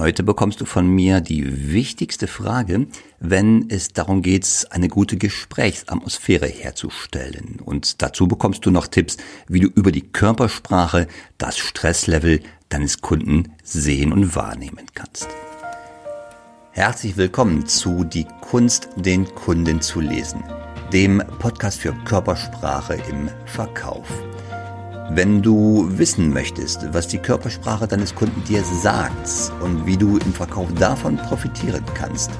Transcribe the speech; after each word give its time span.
Heute 0.00 0.22
bekommst 0.22 0.62
du 0.62 0.64
von 0.64 0.86
mir 0.86 1.20
die 1.20 1.74
wichtigste 1.74 2.26
Frage, 2.26 2.86
wenn 3.18 3.68
es 3.68 3.88
darum 3.92 4.22
geht, 4.22 4.66
eine 4.70 4.88
gute 4.88 5.18
Gesprächsatmosphäre 5.18 6.46
herzustellen. 6.46 7.58
Und 7.62 8.00
dazu 8.00 8.26
bekommst 8.26 8.64
du 8.64 8.70
noch 8.70 8.86
Tipps, 8.86 9.18
wie 9.46 9.60
du 9.60 9.66
über 9.66 9.92
die 9.92 10.00
Körpersprache 10.00 11.06
das 11.36 11.58
Stresslevel 11.58 12.40
deines 12.70 13.02
Kunden 13.02 13.52
sehen 13.62 14.14
und 14.14 14.34
wahrnehmen 14.34 14.86
kannst. 14.94 15.28
Herzlich 16.70 17.18
willkommen 17.18 17.66
zu 17.66 18.04
Die 18.04 18.26
Kunst, 18.40 18.88
den 18.96 19.26
Kunden 19.26 19.82
zu 19.82 20.00
lesen, 20.00 20.42
dem 20.94 21.22
Podcast 21.40 21.78
für 21.78 21.92
Körpersprache 22.06 22.94
im 23.10 23.28
Verkauf. 23.44 24.08
Wenn 25.12 25.42
du 25.42 25.88
wissen 25.98 26.32
möchtest, 26.32 26.86
was 26.94 27.08
die 27.08 27.18
Körpersprache 27.18 27.88
deines 27.88 28.14
Kunden 28.14 28.44
dir 28.44 28.62
sagt 28.62 29.52
und 29.60 29.84
wie 29.84 29.96
du 29.96 30.18
im 30.18 30.32
Verkauf 30.32 30.72
davon 30.74 31.16
profitieren 31.16 31.84
kannst, 31.94 32.30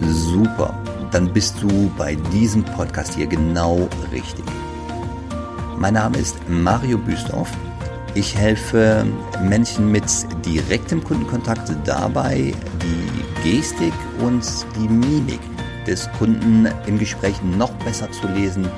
super, 0.00 0.80
dann 1.10 1.32
bist 1.32 1.60
du 1.60 1.90
bei 1.98 2.14
diesem 2.32 2.62
Podcast 2.62 3.14
hier 3.14 3.26
genau 3.26 3.88
richtig. 4.12 4.44
Mein 5.76 5.94
Name 5.94 6.16
ist 6.18 6.36
Mario 6.48 6.98
Büstorf. 6.98 7.50
Ich 8.14 8.36
helfe 8.36 9.04
Menschen 9.42 9.90
mit 9.90 10.04
direktem 10.46 11.02
Kundenkontakt 11.02 11.68
dabei, 11.84 12.54
die 12.80 13.50
Gestik 13.50 13.92
und 14.20 14.44
die 14.76 14.88
Mimik 14.88 15.40
des 15.84 16.08
Kunden 16.12 16.68
im 16.86 16.96
Gespräch 16.96 17.34
noch 17.42 17.72
besser 17.84 18.08
zu 18.12 18.28
lesen 18.28 18.68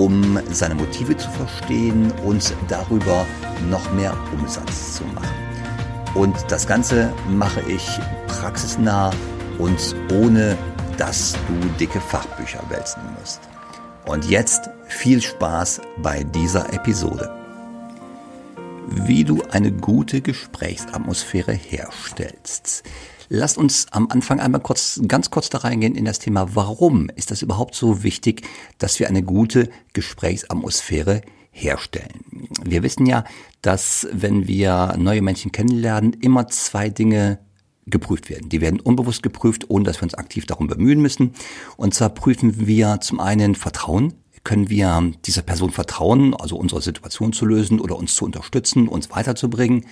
um 0.00 0.40
seine 0.50 0.74
Motive 0.74 1.14
zu 1.14 1.28
verstehen 1.30 2.10
und 2.24 2.54
darüber 2.68 3.26
noch 3.68 3.92
mehr 3.92 4.16
Umsatz 4.32 4.94
zu 4.94 5.04
machen. 5.04 5.28
Und 6.14 6.34
das 6.48 6.66
Ganze 6.66 7.12
mache 7.28 7.60
ich 7.68 7.86
praxisnah 8.26 9.10
und 9.58 9.94
ohne 10.14 10.56
dass 10.96 11.36
du 11.46 11.68
dicke 11.78 12.00
Fachbücher 12.00 12.62
wälzen 12.70 13.02
musst. 13.18 13.42
Und 14.06 14.24
jetzt 14.24 14.70
viel 14.88 15.20
Spaß 15.20 15.82
bei 15.98 16.24
dieser 16.24 16.72
Episode. 16.72 17.30
Wie 18.86 19.24
du 19.24 19.42
eine 19.50 19.70
gute 19.70 20.22
Gesprächsatmosphäre 20.22 21.52
herstellst. 21.52 22.84
Lasst 23.32 23.58
uns 23.58 23.86
am 23.92 24.08
Anfang 24.10 24.40
einmal 24.40 24.60
kurz, 24.60 25.00
ganz 25.06 25.30
kurz 25.30 25.48
da 25.50 25.58
reingehen 25.58 25.94
in 25.94 26.04
das 26.04 26.18
Thema, 26.18 26.56
warum 26.56 27.08
ist 27.14 27.30
das 27.30 27.42
überhaupt 27.42 27.76
so 27.76 28.02
wichtig, 28.02 28.42
dass 28.78 28.98
wir 28.98 29.06
eine 29.06 29.22
gute 29.22 29.70
Gesprächsatmosphäre 29.92 31.22
herstellen. 31.52 32.48
Wir 32.64 32.82
wissen 32.82 33.06
ja, 33.06 33.22
dass 33.62 34.08
wenn 34.10 34.48
wir 34.48 34.96
neue 34.98 35.22
Menschen 35.22 35.52
kennenlernen, 35.52 36.14
immer 36.14 36.48
zwei 36.48 36.88
Dinge 36.88 37.38
geprüft 37.86 38.30
werden. 38.30 38.48
Die 38.48 38.60
werden 38.60 38.80
unbewusst 38.80 39.22
geprüft, 39.22 39.70
ohne 39.70 39.84
dass 39.84 39.98
wir 39.98 40.04
uns 40.04 40.14
aktiv 40.14 40.46
darum 40.46 40.66
bemühen 40.66 41.00
müssen. 41.00 41.34
Und 41.76 41.94
zwar 41.94 42.08
prüfen 42.08 42.66
wir 42.66 42.98
zum 43.00 43.20
einen 43.20 43.54
Vertrauen. 43.54 44.14
Können 44.42 44.70
wir 44.70 45.12
dieser 45.24 45.42
Person 45.42 45.70
vertrauen, 45.70 46.34
also 46.34 46.56
unsere 46.56 46.82
Situation 46.82 47.32
zu 47.32 47.46
lösen 47.46 47.78
oder 47.80 47.96
uns 47.96 48.16
zu 48.16 48.24
unterstützen, 48.24 48.88
uns 48.88 49.08
weiterzubringen? 49.10 49.86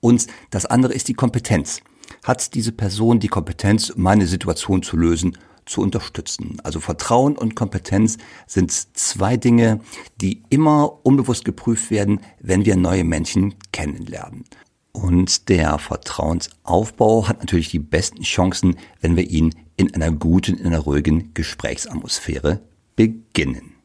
Und 0.00 0.26
das 0.48 0.64
andere 0.64 0.94
ist 0.94 1.08
die 1.08 1.14
Kompetenz 1.14 1.82
hat 2.24 2.54
diese 2.54 2.72
Person 2.72 3.20
die 3.20 3.28
Kompetenz, 3.28 3.92
meine 3.96 4.26
Situation 4.26 4.82
zu 4.82 4.96
lösen, 4.96 5.36
zu 5.66 5.82
unterstützen. 5.82 6.58
Also 6.64 6.80
Vertrauen 6.80 7.36
und 7.36 7.54
Kompetenz 7.54 8.18
sind 8.46 8.72
zwei 8.72 9.36
Dinge, 9.36 9.80
die 10.20 10.42
immer 10.48 11.04
unbewusst 11.04 11.44
geprüft 11.44 11.90
werden, 11.90 12.20
wenn 12.40 12.64
wir 12.64 12.76
neue 12.76 13.04
Menschen 13.04 13.54
kennenlernen. 13.72 14.44
Und 14.92 15.48
der 15.48 15.78
Vertrauensaufbau 15.78 17.28
hat 17.28 17.40
natürlich 17.40 17.68
die 17.68 17.78
besten 17.78 18.22
Chancen, 18.22 18.76
wenn 19.00 19.16
wir 19.16 19.28
ihn 19.28 19.54
in 19.76 19.94
einer 19.94 20.10
guten, 20.10 20.56
in 20.56 20.66
einer 20.66 20.80
ruhigen 20.80 21.34
Gesprächsatmosphäre 21.34 22.60
beginnen 22.96 23.77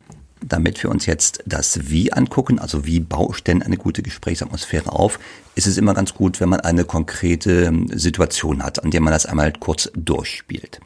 damit 0.47 0.81
wir 0.83 0.89
uns 0.89 1.05
jetzt 1.05 1.43
das 1.45 1.89
Wie 1.89 2.13
angucken, 2.13 2.59
also 2.59 2.85
wie 2.85 3.05
denn 3.45 3.61
eine 3.61 3.77
gute 3.77 4.01
Gesprächsatmosphäre 4.01 4.91
auf, 4.91 5.19
ist 5.55 5.67
es 5.67 5.77
immer 5.77 5.93
ganz 5.93 6.13
gut, 6.13 6.39
wenn 6.39 6.49
man 6.49 6.61
eine 6.61 6.85
konkrete 6.85 7.65
ähm, 7.65 7.87
Situation 7.93 8.63
hat, 8.63 8.83
an 8.83 8.91
der 8.91 9.01
man 9.01 9.13
das 9.13 9.25
einmal 9.25 9.53
kurz 9.53 9.91
durchspielt. 9.95 10.79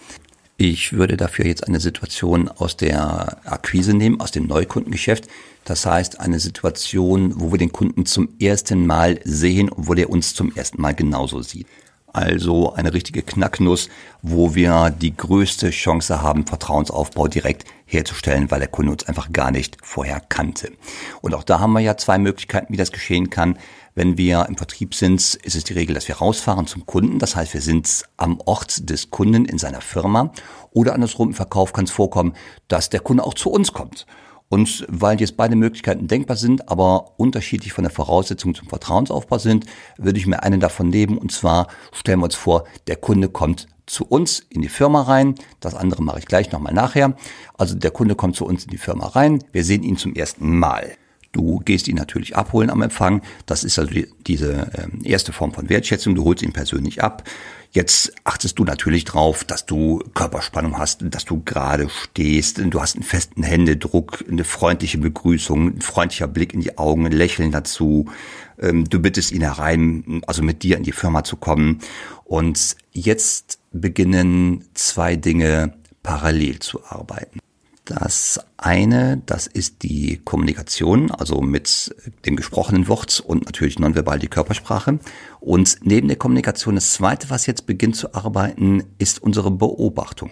Ich 0.57 0.93
würde 0.93 1.17
dafür 1.17 1.45
jetzt 1.45 1.67
eine 1.67 1.79
Situation 1.79 2.47
aus 2.47 2.77
der 2.77 3.37
Akquise 3.45 3.93
nehmen, 3.93 4.19
aus 4.19 4.31
dem 4.31 4.47
Neukundengeschäft. 4.47 5.27
Das 5.65 5.85
heißt, 5.85 6.19
eine 6.19 6.39
Situation, 6.39 7.33
wo 7.35 7.51
wir 7.51 7.59
den 7.59 7.71
Kunden 7.71 8.05
zum 8.07 8.29
ersten 8.39 8.87
Mal 8.87 9.19
sehen 9.23 9.69
und 9.69 9.87
wo 9.87 9.93
der 9.93 10.09
uns 10.09 10.33
zum 10.33 10.55
ersten 10.55 10.81
Mal 10.81 10.95
genauso 10.95 11.43
sieht. 11.43 11.67
Also 12.13 12.73
eine 12.73 12.93
richtige 12.93 13.21
Knacknuss, 13.21 13.89
wo 14.21 14.55
wir 14.55 14.89
die 14.89 15.15
größte 15.15 15.69
Chance 15.71 16.21
haben, 16.21 16.47
Vertrauensaufbau 16.47 17.27
direkt 17.27 17.65
herzustellen, 17.85 18.49
weil 18.49 18.59
der 18.59 18.69
Kunde 18.69 18.91
uns 18.93 19.07
einfach 19.07 19.31
gar 19.31 19.51
nicht 19.51 19.77
vorher 19.83 20.21
kannte. 20.21 20.71
Und 21.21 21.35
auch 21.35 21.43
da 21.43 21.59
haben 21.59 21.73
wir 21.73 21.81
ja 21.81 21.97
zwei 21.97 22.17
Möglichkeiten, 22.17 22.73
wie 22.73 22.77
das 22.77 22.91
geschehen 22.91 23.29
kann. 23.29 23.59
Wenn 23.93 24.17
wir 24.17 24.45
im 24.47 24.57
Vertrieb 24.57 24.95
sind, 24.95 25.19
ist 25.19 25.55
es 25.55 25.63
die 25.63 25.73
Regel, 25.73 25.95
dass 25.95 26.07
wir 26.07 26.17
rausfahren 26.17 26.67
zum 26.67 26.85
Kunden. 26.85 27.19
Das 27.19 27.35
heißt, 27.35 27.53
wir 27.53 27.61
sind 27.61 28.03
am 28.15 28.39
Ort 28.45 28.89
des 28.89 29.09
Kunden 29.09 29.45
in 29.45 29.57
seiner 29.57 29.81
Firma. 29.81 30.31
Oder 30.71 30.93
andersrum 30.93 31.29
im 31.29 31.33
Verkauf 31.33 31.73
kann 31.73 31.85
es 31.85 31.91
vorkommen, 31.91 32.33
dass 32.67 32.89
der 32.89 32.99
Kunde 32.99 33.23
auch 33.23 33.33
zu 33.33 33.49
uns 33.49 33.73
kommt. 33.73 34.05
Und 34.49 34.85
weil 34.89 35.19
jetzt 35.19 35.35
beide 35.35 35.55
Möglichkeiten 35.55 36.07
denkbar 36.07 36.37
sind, 36.37 36.69
aber 36.69 37.19
unterschiedlich 37.19 37.73
von 37.73 37.83
der 37.83 37.91
Voraussetzung 37.91 38.55
zum 38.55 38.69
Vertrauensaufbau 38.69 39.37
sind, 39.37 39.65
würde 39.97 40.19
ich 40.19 40.27
mir 40.27 40.43
eine 40.43 40.59
davon 40.59 40.89
nehmen. 40.89 41.17
Und 41.17 41.31
zwar 41.31 41.67
stellen 41.91 42.19
wir 42.19 42.25
uns 42.25 42.35
vor, 42.35 42.63
der 42.87 42.95
Kunde 42.95 43.29
kommt 43.29 43.67
zu 43.85 44.05
uns 44.05 44.39
in 44.49 44.61
die 44.61 44.69
Firma 44.69 45.01
rein. 45.01 45.35
Das 45.59 45.75
andere 45.75 46.03
mache 46.03 46.19
ich 46.19 46.25
gleich 46.25 46.51
nochmal 46.51 46.73
nachher. 46.73 47.15
Also 47.57 47.75
der 47.75 47.91
Kunde 47.91 48.15
kommt 48.15 48.35
zu 48.35 48.45
uns 48.45 48.65
in 48.65 48.69
die 48.69 48.77
Firma 48.77 49.07
rein. 49.07 49.43
Wir 49.51 49.63
sehen 49.63 49.83
ihn 49.83 49.97
zum 49.97 50.13
ersten 50.13 50.57
Mal. 50.59 50.97
Du 51.31 51.59
gehst 51.59 51.87
ihn 51.87 51.95
natürlich 51.95 52.35
abholen 52.35 52.69
am 52.69 52.81
Empfang. 52.81 53.21
Das 53.45 53.63
ist 53.63 53.77
also 53.77 53.91
die, 53.91 54.07
diese 54.25 54.71
äh, 54.73 55.07
erste 55.07 55.33
Form 55.33 55.53
von 55.53 55.69
Wertschätzung. 55.69 56.15
Du 56.15 56.23
holst 56.23 56.43
ihn 56.43 56.53
persönlich 56.53 57.03
ab. 57.03 57.23
Jetzt 57.71 58.13
achtest 58.23 58.57
du 58.59 58.63
natürlich 58.63 59.03
drauf, 59.03 59.43
dass 59.43 59.65
du 59.65 59.99
Körperspannung 60.13 60.77
hast, 60.77 61.03
dass 61.13 61.25
du 61.25 61.43
gerade 61.43 61.89
stehst. 61.89 62.59
Du 62.59 62.81
hast 62.81 62.95
einen 62.95 63.03
festen 63.03 63.43
Händedruck, 63.43 64.23
eine 64.27 64.45
freundliche 64.45 64.97
Begrüßung, 64.97 65.77
ein 65.77 65.81
freundlicher 65.81 66.27
Blick 66.27 66.53
in 66.53 66.61
die 66.61 66.77
Augen, 66.77 67.05
ein 67.05 67.11
Lächeln 67.11 67.51
dazu. 67.51 68.05
Ähm, 68.59 68.85
du 68.89 68.99
bittest 68.99 69.31
ihn 69.31 69.41
herein, 69.41 70.21
also 70.27 70.41
mit 70.41 70.63
dir 70.63 70.77
in 70.77 70.83
die 70.83 70.91
Firma 70.91 71.23
zu 71.23 71.35
kommen. 71.35 71.79
Und 72.23 72.77
jetzt 72.93 73.59
beginnen 73.71 74.65
zwei 74.73 75.15
Dinge 75.15 75.73
parallel 76.03 76.59
zu 76.59 76.83
arbeiten. 76.85 77.39
Das 77.87 78.41
eine, 78.57 79.21
das 79.25 79.47
ist 79.47 79.81
die 79.81 80.19
Kommunikation, 80.25 81.09
also 81.09 81.39
mit 81.39 81.95
dem 82.25 82.35
gesprochenen 82.35 82.89
Wort 82.89 83.23
und 83.25 83.45
natürlich 83.45 83.79
nonverbal 83.79 84.19
die 84.19 84.27
Körpersprache. 84.27 84.99
Und 85.39 85.77
neben 85.83 86.09
der 86.09 86.17
Kommunikation, 86.17 86.75
das 86.75 86.91
zweite, 86.91 87.29
was 87.29 87.45
jetzt 87.45 87.65
beginnt 87.65 87.95
zu 87.95 88.13
arbeiten, 88.13 88.83
ist 88.97 89.23
unsere 89.23 89.51
Beobachtung. 89.51 90.31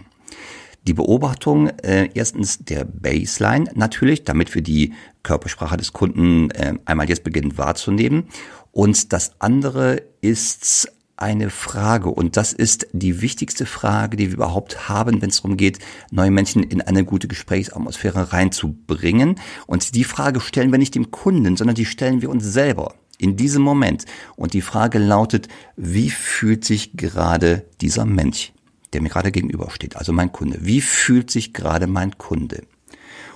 Die 0.86 0.94
Beobachtung 0.94 1.70
äh, 1.80 2.10
erstens 2.14 2.60
der 2.60 2.84
Baseline 2.84 3.72
natürlich, 3.74 4.26
damit 4.26 4.54
wir 4.54 4.62
die 4.62 4.94
Körpersprache 5.24 5.78
des 5.78 5.94
Kunden 5.94 6.52
äh, 6.52 6.74
einmal 6.84 7.08
jetzt 7.08 7.24
beginnen 7.24 7.58
wahrzunehmen. 7.58 8.28
Und 8.74 9.14
das 9.14 9.32
andere 9.40 10.04
ist 10.20 10.92
eine 11.18 11.50
Frage 11.50 12.10
und 12.10 12.38
das 12.38 12.54
ist 12.54 12.88
die 12.92 13.22
wichtigste 13.22 13.66
Frage, 13.66 14.18
die 14.18 14.28
wir 14.28 14.36
überhaupt 14.36 14.90
haben, 14.90 15.22
wenn 15.22 15.30
es 15.30 15.38
darum 15.38 15.58
geht, 15.58 15.80
neue 16.12 16.32
Menschen 16.32 16.64
in 16.64 16.82
eine 16.82 17.06
gute 17.06 17.28
Gesprächsatmosphäre 17.28 18.34
reinzubringen. 18.34 19.40
Und 19.68 19.96
die 19.96 20.04
Frage 20.04 20.42
stellen 20.42 20.72
wir 20.72 20.80
nicht 20.80 20.96
dem 20.96 21.12
Kunden, 21.12 21.56
sondern 21.56 21.76
die 21.76 21.86
stellen 21.86 22.22
wir 22.22 22.30
uns 22.30 22.44
selber 22.44 22.96
in 23.18 23.38
diesem 23.38 23.62
Moment. 23.62 24.06
Und 24.36 24.54
die 24.54 24.62
Frage 24.62 25.00
lautet, 25.00 25.48
wie 25.78 26.10
fühlt 26.10 26.66
sich 26.66 26.98
gerade 26.98 27.66
dieser 27.82 28.06
Mensch, 28.06 28.52
der 28.94 29.02
mir 29.02 29.10
gerade 29.10 29.32
gegenübersteht, 29.32 29.96
also 29.96 30.12
mein 30.12 30.32
Kunde, 30.32 30.60
wie 30.62 30.82
fühlt 30.82 31.32
sich 31.32 31.54
gerade 31.54 31.88
mein 31.88 32.18
Kunde? 32.18 32.64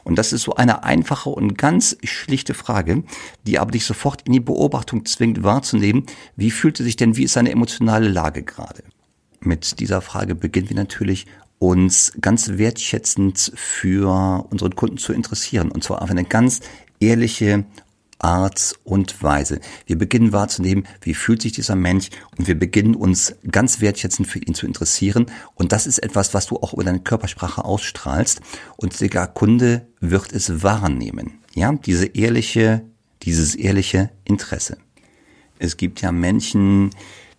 Und 0.10 0.16
das 0.16 0.34
ist 0.34 0.42
so 0.42 0.56
eine 0.56 0.84
einfache 0.84 1.30
und 1.30 1.56
ganz 1.56 1.96
schlichte 2.04 2.56
Frage, 2.56 3.04
die 3.46 3.60
aber 3.60 3.70
dich 3.70 3.86
sofort 3.86 4.24
in 4.24 4.34
die 4.34 4.40
Beobachtung 4.40 5.06
zwingt 5.06 5.44
wahrzunehmen, 5.44 6.08
wie 6.36 6.50
fühlt 6.50 6.80
er 6.80 6.84
sich 6.84 6.96
denn, 6.96 7.16
wie 7.16 7.26
ist 7.26 7.34
seine 7.34 7.52
emotionale 7.52 8.08
Lage 8.08 8.42
gerade? 8.42 8.84
Mit 9.40 9.80
dieser 9.80 10.02
Frage 10.02 10.34
beginnen 10.34 10.70
wir 10.70 10.76
natürlich 10.76 11.28
uns 11.60 12.14
ganz 12.20 12.58
wertschätzend 12.58 13.52
für 13.54 14.48
unseren 14.50 14.76
Kunden 14.76 14.98
zu 14.98 15.14
interessieren. 15.14 15.70
Und 15.70 15.84
zwar 15.84 16.02
auf 16.02 16.10
eine 16.10 16.26
ganz 16.26 16.62
ehrliche 17.00 17.66
Art 18.20 18.76
und 18.84 19.24
Weise. 19.24 19.60
Wir 19.86 19.98
beginnen 19.98 20.32
wahrzunehmen, 20.34 20.86
wie 21.02 21.14
fühlt 21.14 21.42
sich 21.42 21.54
dieser 21.54 21.76
Mensch 21.76 22.10
und 22.38 22.48
wir 22.48 22.58
beginnen 22.58 22.96
uns 22.96 23.36
ganz 23.50 23.82
wertschätzend 23.82 24.28
für 24.28 24.40
ihn 24.40 24.54
zu 24.54 24.66
interessieren. 24.66 25.28
Und 25.56 25.72
das 25.72 25.88
ist 25.88 26.00
etwas, 26.00 26.34
was 26.34 26.48
du 26.48 26.58
auch 26.58 26.74
über 26.74 26.84
deine 26.84 27.00
Körpersprache 27.00 27.66
ausstrahlst 27.66 28.42
und 28.78 29.00
der 29.00 29.28
Kunde 29.28 29.88
wird 30.00 30.34
es 30.34 30.64
wahrnehmen. 30.64 31.40
Ja, 31.56 31.74
diese 31.74 32.06
ehrliche, 32.06 32.84
dieses 33.24 33.56
ehrliche 33.56 34.12
Interesse. 34.26 34.78
Es 35.58 35.78
gibt 35.78 36.02
ja 36.02 36.12
Menschen, 36.12 36.92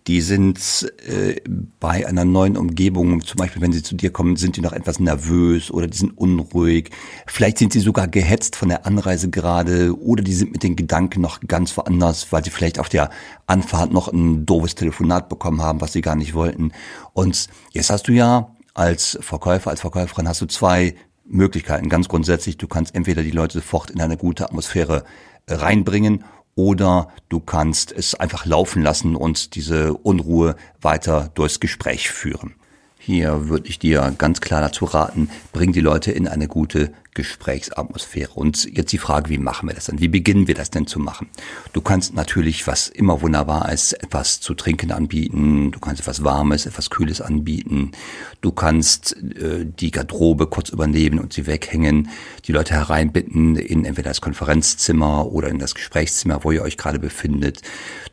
die 0.07 0.21
sind 0.21 0.91
äh, 1.07 1.41
bei 1.79 2.07
einer 2.07 2.25
neuen 2.25 2.57
Umgebung, 2.57 3.21
zum 3.23 3.37
Beispiel 3.37 3.61
wenn 3.61 3.71
sie 3.71 3.83
zu 3.83 3.95
dir 3.95 4.11
kommen, 4.11 4.35
sind 4.35 4.57
die 4.57 4.61
noch 4.61 4.73
etwas 4.73 4.99
nervös 4.99 5.69
oder 5.69 5.87
die 5.87 5.97
sind 5.97 6.17
unruhig. 6.17 6.89
Vielleicht 7.27 7.59
sind 7.59 7.71
sie 7.71 7.79
sogar 7.79 8.07
gehetzt 8.07 8.55
von 8.55 8.69
der 8.69 8.87
Anreise 8.87 9.29
gerade 9.29 9.95
oder 9.99 10.23
die 10.23 10.33
sind 10.33 10.51
mit 10.51 10.63
den 10.63 10.75
Gedanken 10.75 11.21
noch 11.21 11.39
ganz 11.41 11.77
woanders, 11.77 12.31
weil 12.31 12.43
sie 12.43 12.49
vielleicht 12.49 12.79
auf 12.79 12.89
der 12.89 13.11
Anfahrt 13.45 13.91
noch 13.91 14.07
ein 14.07 14.45
doofes 14.45 14.75
Telefonat 14.75 15.29
bekommen 15.29 15.61
haben, 15.61 15.81
was 15.81 15.93
sie 15.93 16.01
gar 16.01 16.15
nicht 16.15 16.33
wollten. 16.33 16.71
Und 17.13 17.47
jetzt 17.71 17.91
hast 17.91 18.07
du 18.07 18.11
ja 18.11 18.55
als 18.73 19.19
Verkäufer, 19.21 19.69
als 19.69 19.81
Verkäuferin 19.81 20.27
hast 20.27 20.41
du 20.41 20.47
zwei 20.47 20.95
Möglichkeiten. 21.25 21.89
Ganz 21.89 22.07
grundsätzlich, 22.07 22.57
du 22.57 22.67
kannst 22.67 22.95
entweder 22.95 23.21
die 23.21 23.31
Leute 23.31 23.59
sofort 23.59 23.91
in 23.91 24.01
eine 24.01 24.17
gute 24.17 24.45
Atmosphäre 24.45 25.03
reinbringen 25.47 26.23
oder 26.55 27.09
du 27.29 27.39
kannst 27.39 27.91
es 27.91 28.15
einfach 28.15 28.45
laufen 28.45 28.83
lassen 28.83 29.15
und 29.15 29.55
diese 29.55 29.93
Unruhe 29.93 30.55
weiter 30.81 31.31
durchs 31.33 31.59
Gespräch 31.59 32.09
führen. 32.09 32.55
Hier 32.97 33.49
würde 33.49 33.67
ich 33.67 33.79
dir 33.79 34.13
ganz 34.17 34.41
klar 34.41 34.61
dazu 34.61 34.85
raten, 34.85 35.29
bring 35.53 35.71
die 35.71 35.81
Leute 35.81 36.11
in 36.11 36.27
eine 36.27 36.47
gute 36.47 36.93
Gesprächsatmosphäre. 37.13 38.31
Und 38.33 38.69
jetzt 38.75 38.91
die 38.93 38.97
Frage, 38.97 39.29
wie 39.29 39.37
machen 39.37 39.67
wir 39.67 39.75
das 39.75 39.85
denn? 39.85 39.99
Wie 39.99 40.07
beginnen 40.07 40.47
wir 40.47 40.55
das 40.55 40.69
denn 40.69 40.87
zu 40.87 40.99
machen? 40.99 41.29
Du 41.73 41.81
kannst 41.81 42.13
natürlich, 42.13 42.67
was 42.67 42.87
immer 42.87 43.21
wunderbar 43.21 43.71
ist, 43.71 43.93
etwas 43.93 44.39
zu 44.39 44.53
trinken 44.53 44.91
anbieten. 44.91 45.71
Du 45.71 45.79
kannst 45.79 46.01
etwas 46.01 46.23
Warmes, 46.23 46.65
etwas 46.65 46.89
Kühles 46.89 47.19
anbieten. 47.19 47.91
Du 48.39 48.51
kannst 48.51 49.17
äh, 49.17 49.65
die 49.65 49.91
Garderobe 49.91 50.47
kurz 50.47 50.69
übernehmen 50.69 51.19
und 51.19 51.33
sie 51.33 51.47
weghängen. 51.47 52.09
Die 52.45 52.53
Leute 52.53 52.73
hereinbitten 52.73 53.55
in 53.57 53.85
entweder 53.85 54.09
das 54.09 54.21
Konferenzzimmer 54.21 55.31
oder 55.31 55.49
in 55.49 55.59
das 55.59 55.75
Gesprächszimmer, 55.75 56.43
wo 56.43 56.51
ihr 56.51 56.61
euch 56.61 56.77
gerade 56.77 56.99
befindet. 56.99 57.61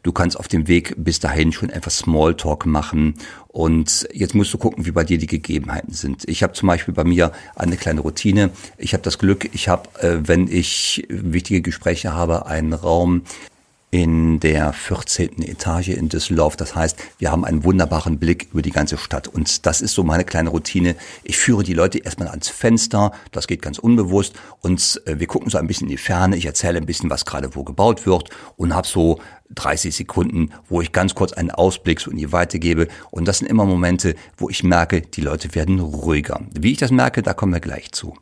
Du 0.03 0.13
kannst 0.13 0.39
auf 0.39 0.49
dem 0.49 0.69
Weg 0.69 0.95
bis 0.97 1.21
dahin 1.21 1.53
schon 1.53 1.71
etwas 1.71 1.99
Smalltalk 1.99 2.67
machen 2.67 3.15
und 3.49 4.07
jetzt 4.13 4.35
musst 4.37 4.55
du 4.55 4.59
gucken, 4.59 4.87
wie 4.87 4.93
bei 4.93 5.03
dir 5.03 5.19
die 5.19 5.27
Gegebenheiten 5.27 5.93
sind. 5.93 6.29
Ich 6.29 6.43
habe 6.43 6.53
zum 6.53 6.69
Beispiel 6.69 6.95
bei 6.95 7.03
mir 7.03 7.33
eine 7.57 7.77
kleine 7.77 8.03
Routine. 8.03 8.51
Ich 8.77 8.88
habe 8.95 9.03
das 9.03 9.19
Glück, 9.19 9.49
ich 9.53 9.69
habe, 9.69 9.89
äh, 10.01 10.19
wenn 10.27 10.49
ich 10.49 11.07
wichtige 11.09 11.63
Gespräche 11.63 12.15
habe, 12.15 12.47
einen 12.47 12.73
Raum 12.73 13.23
in 13.91 14.39
der 14.41 14.73
14. 14.73 15.43
Etage 15.43 15.89
in 15.89 16.09
Düsseldorf. 16.09 16.57
Das 16.57 16.75
heißt, 16.75 16.99
wir 17.19 17.31
haben 17.31 17.45
einen 17.45 17.65
wunderbaren 17.65 18.19
Blick 18.19 18.49
über 18.53 18.61
die 18.61 18.71
ganze 18.71 18.99
Stadt. 18.99 19.29
Und 19.29 19.65
das 19.65 19.81
ist 19.81 19.95
so 19.95 20.03
meine 20.05 20.25
kleine 20.25 20.51
Routine. 20.51 20.95
Ich 21.25 21.39
führe 21.39 21.63
die 21.63 21.73
Leute 21.73 21.99
erstmal 21.99 22.29
ans 22.29 22.49
Fenster. 22.49 23.13
Das 23.33 23.47
geht 23.47 23.63
ganz 23.63 23.79
unbewusst. 23.79 24.35
Und 24.61 25.01
äh, 25.07 25.19
wir 25.19 25.27
gucken 25.27 25.49
so 25.49 25.57
ein 25.57 25.67
bisschen 25.67 25.87
in 25.87 25.93
die 25.93 25.97
Ferne. 25.97 26.37
Ich 26.37 26.45
erzähle 26.45 26.79
ein 26.79 26.87
bisschen, 26.87 27.09
was 27.09 27.25
gerade 27.25 27.55
wo 27.55 27.65
gebaut 27.65 28.05
wird 28.05 28.29
und 28.57 28.75
habe 28.75 28.87
so 28.87 29.21
30 29.55 29.97
Sekunden, 29.97 30.51
wo 30.69 30.83
ich 30.83 30.93
ganz 30.93 31.15
kurz 31.15 31.33
einen 31.33 31.51
Ausblick 31.51 32.01
so 32.01 32.11
in 32.11 32.19
die 32.19 32.31
Weite 32.31 32.59
gebe. 32.59 32.89
Und 33.11 33.27
das 33.27 33.39
sind 33.39 33.49
immer 33.49 33.65
Momente, 33.65 34.15
wo 34.37 34.51
ich 34.51 34.63
merke, 34.63 35.01
die 35.01 35.23
Leute 35.23 35.55
werden 35.55 35.81
ruhiger. 35.81 36.43
Wie 36.53 36.73
ich 36.73 36.79
das 36.79 36.91
merke, 36.91 37.23
da 37.23 37.33
kommen 37.33 37.55
wir 37.55 37.61
gleich 37.61 37.93
zu. 37.93 38.15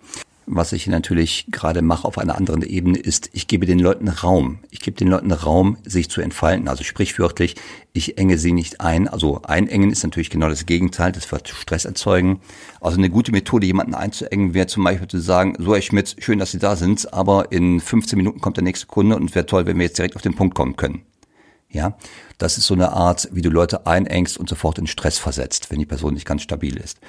Was 0.48 0.72
ich 0.72 0.86
natürlich 0.86 1.46
gerade 1.50 1.82
mache 1.82 2.06
auf 2.06 2.18
einer 2.18 2.36
anderen 2.36 2.62
Ebene 2.62 2.98
ist, 2.98 3.30
ich 3.32 3.48
gebe 3.48 3.66
den 3.66 3.80
Leuten 3.80 4.06
Raum. 4.06 4.60
Ich 4.70 4.78
gebe 4.78 4.96
den 4.96 5.08
Leuten 5.08 5.32
Raum, 5.32 5.76
sich 5.84 6.08
zu 6.08 6.20
entfalten. 6.20 6.68
Also 6.68 6.84
sprichwörtlich, 6.84 7.56
ich 7.92 8.16
enge 8.16 8.38
sie 8.38 8.52
nicht 8.52 8.80
ein. 8.80 9.08
Also 9.08 9.42
einengen 9.42 9.90
ist 9.90 10.04
natürlich 10.04 10.30
genau 10.30 10.48
das 10.48 10.64
Gegenteil. 10.64 11.10
Das 11.10 11.32
wird 11.32 11.48
Stress 11.48 11.84
erzeugen. 11.84 12.40
Also 12.80 12.96
eine 12.96 13.10
gute 13.10 13.32
Methode, 13.32 13.66
jemanden 13.66 13.94
einzuengen, 13.94 14.54
wäre 14.54 14.68
zum 14.68 14.84
Beispiel 14.84 15.08
zu 15.08 15.18
sagen, 15.18 15.56
so 15.58 15.74
Herr 15.74 15.82
Schmidt, 15.82 16.14
schön, 16.20 16.38
dass 16.38 16.52
Sie 16.52 16.60
da 16.60 16.76
sind, 16.76 17.12
aber 17.12 17.50
in 17.50 17.80
15 17.80 18.16
Minuten 18.16 18.40
kommt 18.40 18.56
der 18.56 18.64
nächste 18.64 18.86
Kunde 18.86 19.16
und 19.16 19.34
wäre 19.34 19.46
toll, 19.46 19.66
wenn 19.66 19.78
wir 19.78 19.86
jetzt 19.86 19.98
direkt 19.98 20.14
auf 20.14 20.22
den 20.22 20.36
Punkt 20.36 20.54
kommen 20.54 20.76
können. 20.76 21.02
Ja, 21.70 21.98
das 22.38 22.56
ist 22.56 22.66
so 22.66 22.74
eine 22.74 22.92
Art, 22.92 23.28
wie 23.32 23.42
du 23.42 23.50
Leute 23.50 23.86
einengst 23.86 24.38
und 24.38 24.48
sofort 24.48 24.78
in 24.78 24.86
Stress 24.86 25.18
versetzt, 25.18 25.72
wenn 25.72 25.80
die 25.80 25.86
Person 25.86 26.14
nicht 26.14 26.24
ganz 26.26 26.42
stabil 26.42 26.76
ist. 26.76 27.00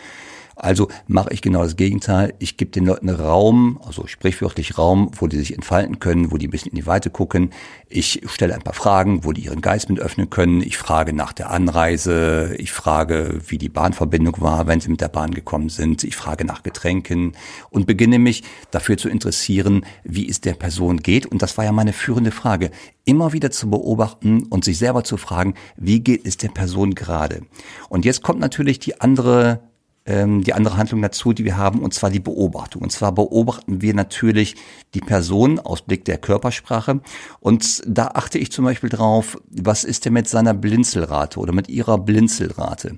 Also 0.57 0.88
mache 1.06 1.31
ich 1.31 1.44
genau 1.44 1.62
das 1.62 1.75
Gegenteil. 1.75 2.33
Ich 2.39 2.57
gebe 2.57 2.71
den 2.71 2.86
Leuten 2.86 3.09
Raum, 3.09 3.80
also 3.86 4.07
sprichwörtlich 4.07 4.77
Raum, 4.77 5.12
wo 5.15 5.27
die 5.27 5.38
sich 5.38 5.54
entfalten 5.54 6.00
können, 6.00 6.31
wo 6.31 6.38
die 6.38 6.48
ein 6.48 6.51
bisschen 6.51 6.71
in 6.71 6.77
die 6.77 6.88
Weite 6.88 7.12
gucken. 7.12 7.51
Ich 7.88 8.24
stelle 8.25 8.56
ein 8.56 8.63
paar 8.63 8.74
Fragen, 8.74 9.24
wo 9.24 9.33
die 9.33 9.42
ihren 9.42 9.62
Geist 9.62 9.88
mit 9.88 10.00
öffnen 10.00 10.31
können. 10.31 10.62
Ich 10.62 10.77
frage 10.77 11.13
nach 11.13 11.31
der 11.31 11.51
Anreise. 11.51 12.56
Ich 12.57 12.71
frage, 12.71 13.39
wie 13.48 13.59
die 13.59 13.69
Bahnverbindung 13.69 14.42
war, 14.42 14.65
wenn 14.65 14.80
sie 14.80 14.89
mit 14.89 15.00
der 15.00 15.09
Bahn 15.09 15.31
gekommen 15.31 15.69
sind. 15.69 16.04
Ich 16.04 16.15
frage 16.15 16.44
nach 16.44 16.63
Getränken 16.63 17.33
und 17.69 17.86
beginne 17.86 18.18
mich 18.18 18.44
dafür 18.71 18.98
zu 18.98 19.10
interessieren, 19.10 19.86
wie 20.03 20.27
es 20.27 20.42
der 20.42 20.56
Person 20.56 20.98
geht. 20.98 21.27
Und 21.27 21.44
das 21.44 21.57
war 21.60 21.65
ja 21.65 21.71
meine 21.71 21.94
führende 21.94 22.31
Frage. 22.31 22.71
Immer 23.06 23.31
wieder 23.31 23.51
zu 23.51 23.69
beobachten 23.69 24.44
und 24.50 24.65
sich 24.65 24.80
selber 24.80 25.03
zu 25.03 25.18
fragen, 25.18 25.53
wie 25.77 26.00
geht 26.00 26.25
es 26.25 26.38
der 26.38 26.50
Person 26.50 26.95
gerade? 26.95 27.44
Und 27.89 28.06
jetzt 28.06 28.24
kommt 28.24 28.39
natürlich 28.39 28.80
die 28.80 29.00
andere 29.00 29.62
ähm, 30.07 30.44
die 30.44 30.54
andere 30.54 30.77
Handlung 30.77 31.01
dazu, 31.01 31.33
die 31.33 31.45
wir 31.45 31.57
haben, 31.57 31.81
und 31.81 31.94
zwar 31.94 32.09
die 32.09 32.19
Beobachtung. 32.19 32.81
Und 32.81 32.92
zwar 32.92 33.12
beobachten 33.12 33.81
wir 33.81 33.94
natürlich 33.94 34.56
die 34.94 35.01
Person 35.01 35.59
aus 35.59 35.81
Blick 35.81 36.06
der 36.06 36.18
Körpersprache. 36.18 37.01
Und 37.39 37.83
da 37.86 38.07
achte 38.13 38.39
ich 38.39 38.51
zum 38.51 38.65
Beispiel 38.65 38.89
drauf, 38.89 39.38
was 39.50 39.83
ist 39.83 40.06
denn 40.06 40.13
mit 40.13 40.27
seiner 40.27 40.54
Blinzelrate 40.54 41.39
oder 41.39 41.54
mit 41.54 41.69
ihrer 41.69 41.98
Blinzelrate? 41.98 42.98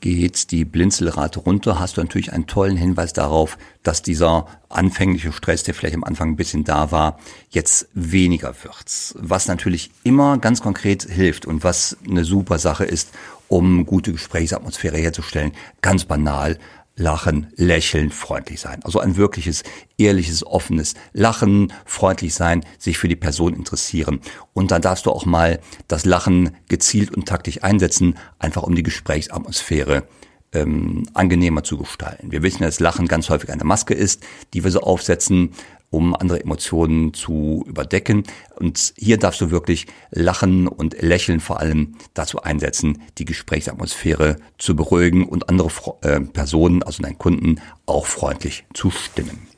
geht 0.00 0.50
die 0.50 0.64
Blinzelrate 0.64 1.40
runter, 1.40 1.78
hast 1.78 1.96
du 1.96 2.00
natürlich 2.00 2.32
einen 2.32 2.46
tollen 2.46 2.76
Hinweis 2.76 3.12
darauf, 3.12 3.58
dass 3.82 4.02
dieser 4.02 4.46
anfängliche 4.68 5.32
Stress, 5.32 5.62
der 5.62 5.74
vielleicht 5.74 5.96
am 5.96 6.04
Anfang 6.04 6.30
ein 6.30 6.36
bisschen 6.36 6.64
da 6.64 6.90
war, 6.90 7.18
jetzt 7.50 7.88
weniger 7.94 8.54
wird. 8.62 9.14
Was 9.14 9.48
natürlich 9.48 9.90
immer 10.04 10.38
ganz 10.38 10.60
konkret 10.60 11.02
hilft 11.02 11.46
und 11.46 11.64
was 11.64 11.96
eine 12.08 12.24
super 12.24 12.58
Sache 12.58 12.84
ist, 12.84 13.10
um 13.48 13.86
gute 13.86 14.12
Gesprächsatmosphäre 14.12 14.98
herzustellen. 14.98 15.52
Ganz 15.80 16.04
banal. 16.04 16.58
Lachen, 16.98 17.52
lächeln, 17.54 18.10
freundlich 18.10 18.60
sein. 18.60 18.80
Also 18.82 18.98
ein 18.98 19.16
wirkliches, 19.16 19.62
ehrliches, 19.98 20.44
offenes 20.44 20.94
Lachen, 21.12 21.72
freundlich 21.84 22.34
sein, 22.34 22.64
sich 22.76 22.98
für 22.98 23.06
die 23.06 23.14
Person 23.14 23.54
interessieren. 23.54 24.20
Und 24.52 24.72
dann 24.72 24.82
darfst 24.82 25.06
du 25.06 25.12
auch 25.12 25.24
mal 25.24 25.60
das 25.86 26.04
Lachen 26.04 26.56
gezielt 26.68 27.14
und 27.14 27.26
taktisch 27.26 27.62
einsetzen, 27.62 28.16
einfach 28.40 28.64
um 28.64 28.74
die 28.74 28.82
Gesprächsatmosphäre 28.82 30.08
ähm, 30.52 31.04
angenehmer 31.14 31.62
zu 31.62 31.78
gestalten. 31.78 32.32
Wir 32.32 32.42
wissen, 32.42 32.62
dass 32.62 32.80
Lachen 32.80 33.06
ganz 33.06 33.30
häufig 33.30 33.50
eine 33.50 33.64
Maske 33.64 33.94
ist, 33.94 34.24
die 34.54 34.64
wir 34.64 34.70
so 34.70 34.80
aufsetzen, 34.80 35.52
um 35.90 36.14
andere 36.14 36.40
Emotionen 36.40 37.14
zu 37.14 37.64
überdecken. 37.66 38.24
Und 38.56 38.92
hier 38.96 39.18
darfst 39.18 39.40
du 39.40 39.50
wirklich 39.50 39.86
Lachen 40.10 40.68
und 40.68 41.00
Lächeln 41.00 41.40
vor 41.40 41.60
allem 41.60 41.94
dazu 42.14 42.42
einsetzen, 42.42 43.02
die 43.18 43.24
Gesprächsatmosphäre 43.24 44.36
zu 44.58 44.76
beruhigen 44.76 45.26
und 45.26 45.48
andere 45.48 45.70
äh, 46.02 46.20
Personen, 46.20 46.82
also 46.82 47.02
deinen 47.02 47.18
Kunden, 47.18 47.60
auch 47.86 48.06
freundlich 48.06 48.64
zu 48.74 48.90
stimmen. 48.90 49.48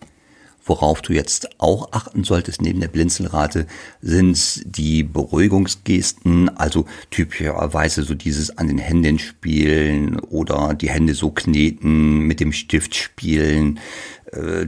Worauf 0.71 1.03
du 1.03 1.13
jetzt 1.15 1.49
auch 1.59 1.91
achten 1.93 2.23
solltest 2.23 2.63
neben 2.63 2.79
der 2.81 2.87
Blinzelrate 2.87 3.67
sind 4.03 4.63
die 4.65 5.03
Beruhigungsgesten, 5.03 6.49
also 6.51 6.85
typischerweise 7.11 8.05
so 8.05 8.15
dieses 8.15 8.57
an 8.57 8.69
den 8.69 8.79
Händen 8.79 9.19
spielen 9.19 10.21
oder 10.21 10.75
die 10.75 10.91
Hände 10.91 11.15
so 11.15 11.31
kneten, 11.31 12.21
mit 12.21 12.39
dem 12.39 12.53
Stift 12.53 12.95
spielen, 12.95 13.81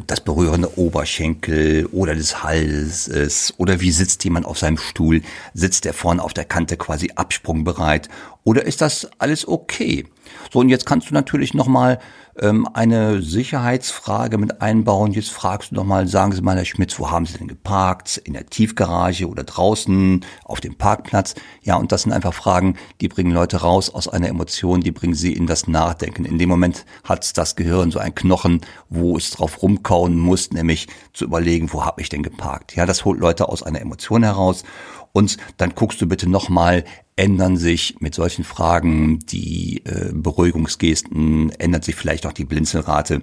das 0.06 0.20
Berühren 0.20 0.62
der 0.62 0.76
Oberschenkel 0.76 1.86
oder 1.86 2.14
des 2.14 2.42
Halses 2.42 3.54
oder 3.58 3.80
wie 3.80 3.92
sitzt 3.92 4.24
jemand 4.24 4.46
auf 4.46 4.58
seinem 4.58 4.78
Stuhl? 4.78 5.22
Sitzt 5.54 5.86
er 5.86 5.94
vorne 5.94 6.22
auf 6.22 6.34
der 6.34 6.44
Kante 6.44 6.76
quasi 6.76 7.12
absprungbereit 7.14 8.08
oder 8.44 8.64
ist 8.64 8.80
das 8.80 9.08
alles 9.18 9.46
okay? 9.46 10.04
So, 10.52 10.60
und 10.60 10.68
jetzt 10.68 10.86
kannst 10.86 11.10
du 11.10 11.14
natürlich 11.14 11.54
nochmal 11.54 11.98
ähm, 12.40 12.66
eine 12.72 13.22
Sicherheitsfrage 13.22 14.38
mit 14.38 14.62
einbauen. 14.62 15.12
Jetzt 15.12 15.30
fragst 15.30 15.70
du 15.70 15.74
nochmal, 15.74 16.08
sagen 16.08 16.32
Sie 16.32 16.42
mal, 16.42 16.56
Herr 16.56 16.64
Schmitz, 16.64 16.98
wo 16.98 17.10
haben 17.10 17.26
Sie 17.26 17.38
denn 17.38 17.48
geparkt? 17.48 18.18
In 18.18 18.32
der 18.32 18.46
Tiefgarage 18.46 19.28
oder 19.28 19.44
draußen 19.44 20.24
auf 20.44 20.60
dem 20.60 20.76
Parkplatz? 20.76 21.34
Ja, 21.62 21.76
und 21.76 21.92
das 21.92 22.02
sind 22.02 22.12
einfach 22.12 22.34
Fragen, 22.34 22.76
die 23.00 23.08
bringen 23.08 23.32
Leute 23.32 23.58
raus 23.58 23.90
aus 23.90 24.08
einer 24.08 24.28
Emotion, 24.28 24.80
die 24.80 24.92
bringen 24.92 25.14
sie 25.14 25.32
in 25.32 25.46
das 25.46 25.68
Nachdenken. 25.68 26.24
In 26.24 26.38
dem 26.38 26.48
Moment 26.48 26.84
hat 27.04 27.36
das 27.36 27.56
Gehirn 27.56 27.90
so 27.90 27.98
ein 27.98 28.14
Knochen, 28.14 28.60
wo 28.88 29.16
es 29.16 29.30
drauf 29.30 29.62
rumkauen 29.62 30.18
muss, 30.18 30.50
nämlich 30.52 30.88
zu 31.12 31.24
überlegen, 31.24 31.72
wo 31.72 31.84
habe 31.84 32.00
ich 32.00 32.08
denn 32.08 32.22
geparkt? 32.22 32.74
Ja, 32.74 32.86
das 32.86 33.04
holt 33.04 33.20
Leute 33.20 33.48
aus 33.48 33.62
einer 33.62 33.80
Emotion 33.80 34.22
heraus. 34.22 34.64
Und 35.12 35.36
dann 35.58 35.74
guckst 35.74 36.00
du 36.00 36.08
bitte 36.08 36.28
nochmal, 36.28 36.84
ändern 37.16 37.56
sich 37.56 37.96
mit 38.00 38.14
solchen 38.14 38.44
Fragen 38.44 39.20
die 39.20 39.82
äh, 39.84 40.10
Beruhigungsgesten, 40.12 41.50
ändert 41.58 41.84
sich 41.84 41.94
vielleicht 41.94 42.26
auch 42.26 42.32
die 42.32 42.44
Blinzelrate. 42.44 43.22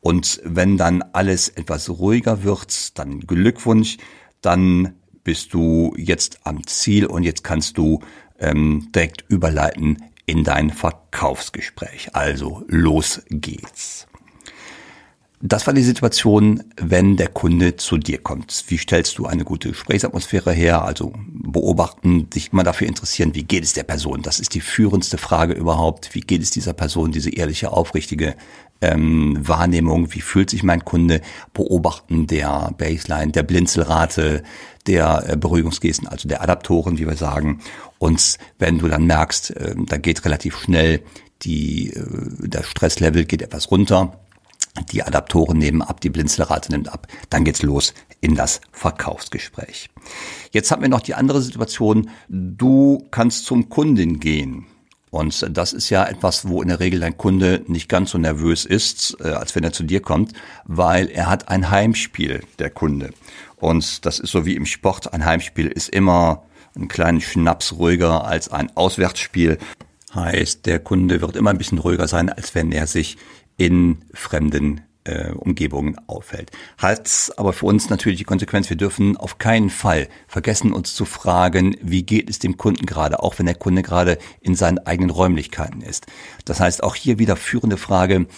Und 0.00 0.40
wenn 0.44 0.76
dann 0.76 1.02
alles 1.12 1.48
etwas 1.48 1.88
ruhiger 1.90 2.42
wird, 2.42 2.98
dann 2.98 3.20
Glückwunsch, 3.20 3.98
dann 4.40 4.94
bist 5.24 5.52
du 5.54 5.94
jetzt 5.96 6.40
am 6.44 6.66
Ziel 6.66 7.06
und 7.06 7.22
jetzt 7.22 7.44
kannst 7.44 7.76
du 7.78 8.00
ähm, 8.38 8.88
direkt 8.94 9.24
überleiten 9.28 9.98
in 10.26 10.44
dein 10.44 10.70
Verkaufsgespräch. 10.70 12.14
Also 12.14 12.64
los 12.68 13.22
geht's. 13.28 14.06
Das 15.42 15.66
war 15.66 15.72
die 15.72 15.82
Situation, 15.82 16.62
wenn 16.76 17.16
der 17.16 17.28
Kunde 17.28 17.76
zu 17.76 17.96
dir 17.96 18.18
kommt. 18.18 18.64
Wie 18.68 18.76
stellst 18.76 19.16
du 19.16 19.24
eine 19.24 19.44
gute 19.44 19.70
Gesprächsatmosphäre 19.70 20.52
her? 20.52 20.84
Also 20.84 21.14
beobachten, 21.32 22.28
dich 22.28 22.52
immer 22.52 22.62
dafür 22.62 22.86
interessieren, 22.86 23.34
wie 23.34 23.44
geht 23.44 23.64
es 23.64 23.72
der 23.72 23.84
Person? 23.84 24.20
Das 24.20 24.38
ist 24.38 24.52
die 24.52 24.60
führendste 24.60 25.16
Frage 25.16 25.54
überhaupt. 25.54 26.14
Wie 26.14 26.20
geht 26.20 26.42
es 26.42 26.50
dieser 26.50 26.74
Person? 26.74 27.10
Diese 27.10 27.30
ehrliche, 27.30 27.72
aufrichtige 27.72 28.34
ähm, 28.82 29.38
Wahrnehmung. 29.40 30.12
Wie 30.12 30.20
fühlt 30.20 30.50
sich 30.50 30.62
mein 30.62 30.84
Kunde? 30.84 31.22
Beobachten 31.54 32.26
der 32.26 32.74
Baseline, 32.76 33.32
der 33.32 33.42
Blinzelrate, 33.42 34.42
der 34.86 35.24
äh, 35.26 35.36
Beruhigungsgesten, 35.38 36.06
also 36.06 36.28
der 36.28 36.42
Adaptoren, 36.42 36.98
wie 36.98 37.06
wir 37.06 37.16
sagen. 37.16 37.62
Und 37.98 38.36
wenn 38.58 38.78
du 38.78 38.88
dann 38.88 39.06
merkst, 39.06 39.56
äh, 39.56 39.74
da 39.86 39.96
geht 39.96 40.22
relativ 40.26 40.58
schnell 40.58 41.00
die, 41.40 41.94
äh, 41.94 42.04
der 42.46 42.62
Stresslevel 42.62 43.24
geht 43.24 43.40
etwas 43.40 43.70
runter, 43.70 44.20
die 44.90 45.02
Adaptoren 45.02 45.58
nehmen 45.58 45.82
ab, 45.82 46.00
die 46.00 46.10
Blinzelrate 46.10 46.72
nimmt 46.72 46.92
ab. 46.92 47.06
Dann 47.30 47.44
geht's 47.44 47.62
los 47.62 47.94
in 48.20 48.34
das 48.34 48.60
Verkaufsgespräch. 48.72 49.88
Jetzt 50.50 50.70
haben 50.70 50.82
wir 50.82 50.88
noch 50.88 51.00
die 51.00 51.14
andere 51.14 51.42
Situation. 51.42 52.10
Du 52.28 53.06
kannst 53.10 53.46
zum 53.46 53.68
Kunden 53.68 54.20
gehen. 54.20 54.66
Und 55.10 55.44
das 55.56 55.72
ist 55.72 55.90
ja 55.90 56.04
etwas, 56.06 56.46
wo 56.46 56.62
in 56.62 56.68
der 56.68 56.78
Regel 56.78 57.00
dein 57.00 57.16
Kunde 57.16 57.64
nicht 57.66 57.88
ganz 57.88 58.12
so 58.12 58.18
nervös 58.18 58.64
ist, 58.64 59.16
äh, 59.20 59.30
als 59.30 59.56
wenn 59.56 59.64
er 59.64 59.72
zu 59.72 59.82
dir 59.82 60.00
kommt, 60.00 60.32
weil 60.64 61.08
er 61.08 61.28
hat 61.28 61.48
ein 61.48 61.70
Heimspiel, 61.70 62.44
der 62.60 62.70
Kunde. 62.70 63.10
Und 63.56 64.06
das 64.06 64.20
ist 64.20 64.30
so 64.30 64.46
wie 64.46 64.54
im 64.54 64.66
Sport. 64.66 65.12
Ein 65.12 65.24
Heimspiel 65.24 65.66
ist 65.66 65.88
immer 65.88 66.44
einen 66.76 66.86
kleinen 66.86 67.20
Schnaps 67.20 67.72
ruhiger 67.72 68.24
als 68.24 68.48
ein 68.50 68.74
Auswärtsspiel. 68.76 69.58
Heißt, 70.14 70.66
der 70.66 70.78
Kunde 70.78 71.20
wird 71.20 71.36
immer 71.36 71.50
ein 71.50 71.58
bisschen 71.58 71.78
ruhiger 71.78 72.06
sein, 72.06 72.30
als 72.30 72.54
wenn 72.54 72.70
er 72.70 72.86
sich 72.86 73.16
in 73.60 73.98
fremden 74.14 74.80
äh, 75.04 75.32
Umgebungen 75.32 75.96
auffällt. 76.06 76.50
Hat 76.78 77.30
aber 77.36 77.52
für 77.52 77.66
uns 77.66 77.90
natürlich 77.90 78.18
die 78.18 78.24
Konsequenz, 78.24 78.70
wir 78.70 78.76
dürfen 78.78 79.18
auf 79.18 79.36
keinen 79.36 79.68
Fall 79.68 80.08
vergessen, 80.28 80.72
uns 80.72 80.94
zu 80.94 81.04
fragen, 81.04 81.76
wie 81.82 82.02
geht 82.02 82.30
es 82.30 82.38
dem 82.38 82.56
Kunden 82.56 82.86
gerade, 82.86 83.22
auch 83.22 83.38
wenn 83.38 83.44
der 83.44 83.54
Kunde 83.54 83.82
gerade 83.82 84.16
in 84.40 84.54
seinen 84.54 84.78
eigenen 84.78 85.10
Räumlichkeiten 85.10 85.82
ist. 85.82 86.06
Das 86.46 86.58
heißt, 86.58 86.82
auch 86.82 86.94
hier 86.94 87.18
wieder 87.18 87.36
führende 87.36 87.76
Frage, 87.76 88.28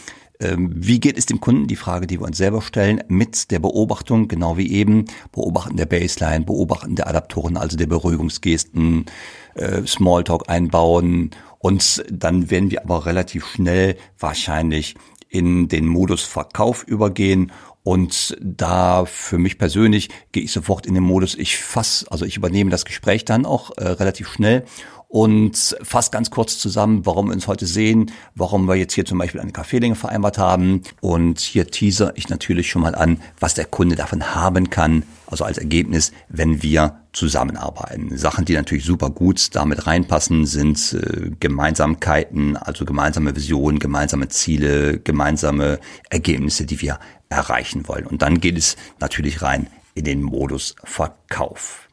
ähm, 0.41 0.73
wie 0.75 0.99
geht 0.99 1.19
es 1.19 1.27
dem 1.27 1.41
Kunden? 1.41 1.69
Die 1.69 1.77
Frage, 1.77 2.09
die 2.09 2.19
wir 2.19 2.27
uns 2.27 2.37
selber 2.37 2.63
stellen, 2.63 3.05
mit 3.07 3.53
der 3.53 3.61
Beobachtung, 3.61 4.27
genau 4.27 4.57
wie 4.57 4.73
eben, 4.73 5.05
beobachten 5.31 5.77
der 5.77 5.87
Baseline, 5.87 6.45
beobachten 6.45 6.97
der 6.97 7.07
Adaptoren, 7.07 7.57
also 7.57 7.77
der 7.77 7.87
Beruhigungsgesten, 7.87 9.07
äh, 9.55 9.87
Smalltalk 9.87 10.49
einbauen 10.49 11.31
und 11.63 12.03
dann 12.11 12.51
werden 12.51 12.73
wir 12.73 12.83
aber 12.83 13.07
relativ 13.07 13.47
schnell 13.47 13.97
wahrscheinlich 14.19 14.97
in 15.33 15.67
den 15.67 15.87
Modus 15.87 16.23
Verkauf 16.23 16.85
übergehen. 16.85 17.51
Und 17.83 18.37
da 18.41 19.07
für 19.07 19.39
mich 19.39 19.59
persönlich 19.59 20.09
gehe 20.31 20.45
ich 20.45 20.53
sofort 20.53 20.87
in 20.87 20.95
den 20.95 21.03
Modus, 21.03 21.35
ich 21.35 21.57
fass, 21.57 22.07
also 22.09 22.25
ich 22.25 22.37
übernehme 22.37 22.71
das 22.71 22.85
Gespräch 22.85 23.25
dann 23.25 23.45
auch 23.45 23.73
äh, 23.77 23.89
relativ 23.89 24.29
schnell 24.29 24.65
und 25.13 25.77
fass 25.83 26.11
ganz 26.11 26.31
kurz 26.31 26.59
zusammen, 26.59 27.05
warum 27.05 27.27
wir 27.27 27.35
uns 27.35 27.47
heute 27.47 27.67
sehen, 27.67 28.11
warum 28.35 28.67
wir 28.67 28.77
jetzt 28.77 28.95
hier 28.95 29.05
zum 29.05 29.19
Beispiel 29.19 29.43
eine 29.43 29.53
Kaffeelinge 29.53 29.95
vereinbart 29.95 30.39
haben. 30.39 30.85
Und 31.03 31.39
hier 31.39 31.67
teaser 31.67 32.15
ich 32.17 32.31
natürlich 32.31 32.71
schon 32.71 32.81
mal 32.81 32.95
an, 32.95 33.21
was 33.39 33.53
der 33.53 33.67
Kunde 33.67 33.95
davon 33.95 34.35
haben 34.35 34.71
kann, 34.71 35.03
also 35.27 35.45
als 35.45 35.59
Ergebnis, 35.59 36.13
wenn 36.31 36.63
wir 36.63 37.03
zusammenarbeiten. 37.13 38.17
Sachen, 38.17 38.47
die 38.47 38.55
natürlich 38.55 38.87
super 38.87 39.11
gut 39.11 39.55
damit 39.55 39.87
reinpassen, 39.87 40.47
sind 40.47 40.95
äh, 40.95 41.31
Gemeinsamkeiten, 41.39 42.57
also 42.57 42.87
gemeinsame 42.87 43.37
Visionen, 43.37 43.81
gemeinsame 43.81 44.29
Ziele, 44.29 44.99
gemeinsame 44.99 45.79
Ergebnisse, 46.09 46.65
die 46.65 46.81
wir 46.81 46.99
erreichen 47.29 47.87
wollen. 47.87 48.07
Und 48.07 48.23
dann 48.23 48.41
geht 48.41 48.57
es 48.57 48.77
natürlich 48.99 49.43
rein 49.43 49.67
in 49.95 50.05
den 50.05 50.23
Modus 50.23 50.75
Verkauf. 50.85 51.87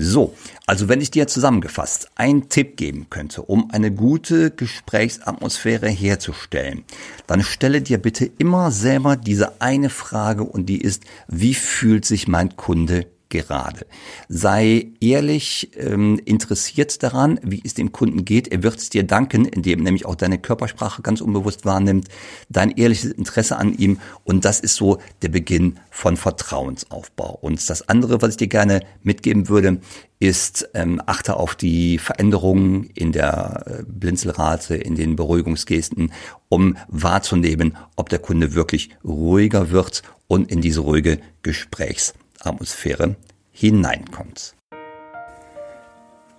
So, 0.00 0.32
also 0.64 0.88
wenn 0.88 1.00
ich 1.00 1.10
dir 1.10 1.26
zusammengefasst 1.26 2.10
einen 2.14 2.48
Tipp 2.48 2.76
geben 2.76 3.08
könnte, 3.10 3.42
um 3.42 3.72
eine 3.72 3.90
gute 3.90 4.52
Gesprächsatmosphäre 4.52 5.88
herzustellen, 5.88 6.84
dann 7.26 7.42
stelle 7.42 7.82
dir 7.82 7.98
bitte 7.98 8.30
immer 8.38 8.70
selber 8.70 9.16
diese 9.16 9.60
eine 9.60 9.90
Frage 9.90 10.44
und 10.44 10.66
die 10.66 10.80
ist, 10.80 11.02
wie 11.26 11.52
fühlt 11.52 12.04
sich 12.04 12.28
mein 12.28 12.54
Kunde 12.54 13.06
gerade. 13.28 13.86
Sei 14.28 14.88
ehrlich 15.00 15.70
ähm, 15.76 16.20
interessiert 16.24 17.02
daran, 17.02 17.38
wie 17.42 17.60
es 17.64 17.74
dem 17.74 17.92
Kunden 17.92 18.24
geht. 18.24 18.48
Er 18.48 18.62
wird 18.62 18.76
es 18.76 18.90
dir 18.90 19.02
danken, 19.02 19.44
indem 19.44 19.82
nämlich 19.82 20.06
auch 20.06 20.14
deine 20.14 20.38
Körpersprache 20.38 21.02
ganz 21.02 21.20
unbewusst 21.20 21.64
wahrnimmt, 21.64 22.08
dein 22.48 22.70
ehrliches 22.70 23.12
Interesse 23.12 23.56
an 23.56 23.74
ihm. 23.74 24.00
Und 24.24 24.44
das 24.44 24.60
ist 24.60 24.76
so 24.76 24.98
der 25.22 25.28
Beginn 25.28 25.78
von 25.90 26.16
Vertrauensaufbau. 26.16 27.38
Und 27.40 27.68
das 27.68 27.88
andere, 27.88 28.22
was 28.22 28.30
ich 28.30 28.36
dir 28.38 28.48
gerne 28.48 28.80
mitgeben 29.02 29.48
würde, 29.48 29.80
ist, 30.20 30.68
ähm, 30.74 31.00
achte 31.06 31.36
auf 31.36 31.54
die 31.54 31.98
Veränderungen 31.98 32.90
in 32.94 33.12
der 33.12 33.64
äh, 33.66 33.82
Blinzelrate, 33.86 34.74
in 34.74 34.96
den 34.96 35.16
Beruhigungsgesten, 35.16 36.12
um 36.48 36.76
wahrzunehmen, 36.88 37.76
ob 37.94 38.08
der 38.08 38.18
Kunde 38.18 38.54
wirklich 38.54 38.90
ruhiger 39.04 39.70
wird 39.70 40.02
und 40.26 40.50
in 40.50 40.60
diese 40.60 40.80
ruhige 40.80 41.20
Gesprächs 41.42 42.14
Atmosphäre 42.40 43.16
hineinkommt. 43.50 44.54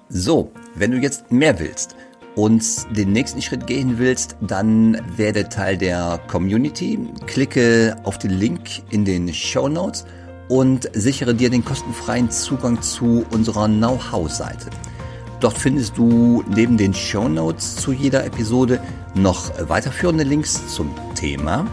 So, 0.09 0.51
wenn 0.75 0.91
du 0.91 0.97
jetzt 0.97 1.31
mehr 1.31 1.59
willst 1.59 1.95
und 2.35 2.63
den 2.97 3.11
nächsten 3.11 3.41
Schritt 3.41 3.67
gehen 3.67 3.99
willst, 3.99 4.37
dann 4.41 4.99
werde 5.17 5.49
Teil 5.49 5.77
der 5.77 6.19
Community. 6.27 6.97
Klicke 7.27 7.95
auf 8.03 8.17
den 8.17 8.31
Link 8.31 8.81
in 8.91 9.05
den 9.05 9.33
Show 9.33 9.67
Notes 9.67 10.05
und 10.47 10.89
sichere 10.93 11.35
dir 11.35 11.49
den 11.49 11.63
kostenfreien 11.63 12.31
Zugang 12.31 12.81
zu 12.81 13.25
unserer 13.31 13.67
Know-how-Seite. 13.67 14.69
Dort 15.39 15.57
findest 15.57 15.97
du 15.97 16.43
neben 16.53 16.75
den 16.75 16.93
Show 16.93 17.29
Notes 17.29 17.75
zu 17.75 17.93
jeder 17.93 18.25
Episode 18.25 18.81
noch 19.15 19.51
weiterführende 19.69 20.23
Links 20.23 20.73
zum 20.73 20.93
Thema 21.15 21.65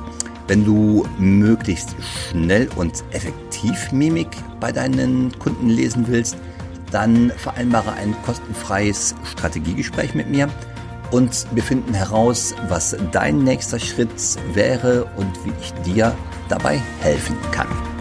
wenn 0.49 0.65
du 0.65 1.07
möglichst 1.19 1.95
schnell 2.31 2.69
und 2.77 3.05
effektiv 3.11 3.93
Mimik 3.93 4.29
bei 4.61 4.73
deinen 4.73 5.37
Kunden 5.39 5.69
lesen 5.69 6.07
willst, 6.09 6.37
dann 6.91 7.33
vereinbare 7.37 7.93
ein 7.93 8.15
kostenfreies 8.25 9.15
Strategiegespräch 9.25 10.15
mit 10.15 10.31
mir 10.31 10.49
und 11.11 11.47
wir 11.53 11.63
finden 11.63 11.95
heraus, 11.95 12.55
was 12.69 12.97
dein 13.13 13.45
nächster 13.45 13.79
Schritt 13.79 14.11
wäre 14.53 15.05
und 15.17 15.33
wie 15.45 15.53
ich 15.61 15.73
dir 15.85 16.15
dabei 16.49 16.81
helfen 17.01 17.37
kann. 17.53 17.96